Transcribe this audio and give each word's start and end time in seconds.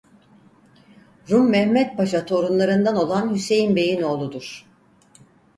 Rum 1.31 1.49
Mehmet 1.51 1.97
Paşa 1.97 2.25
torunlarından 2.25 2.95
olan 2.95 3.33
Hüseyin 3.35 3.75
beyin 3.75 4.01
oğludur. 4.01 4.65